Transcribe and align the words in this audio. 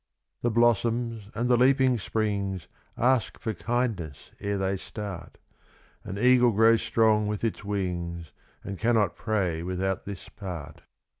The 0.41 0.49
blossoms 0.49 1.29
and 1.35 1.47
the 1.47 1.57
leaping 1.57 1.99
springs 1.99 2.67
Ask 2.97 3.37
for 3.37 3.53
kindness 3.53 4.31
ere 4.39 4.57
they 4.57 4.75
start; 4.77 5.37
An 6.03 6.17
eagle 6.17 6.53
grows 6.53 6.81
strong 6.81 7.27
with 7.27 7.43
its 7.43 7.63
wings. 7.63 8.31
And 8.63 8.79
cannot 8.79 9.15
prey 9.15 9.61
without 9.61 10.05
this 10.05 10.27
part. 10.27 10.81